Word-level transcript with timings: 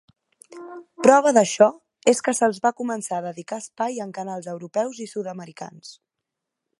Prova 1.07 1.33
d'això 1.37 1.67
és 2.13 2.23
que 2.27 2.33
se'ls 2.39 2.59
va 2.65 2.71
començar 2.81 3.19
a 3.19 3.25
dedicar 3.27 3.61
espai 3.65 4.03
en 4.07 4.15
canals 4.19 4.51
europeus 4.57 5.03
i 5.07 5.11
sud-americans. 5.15 5.97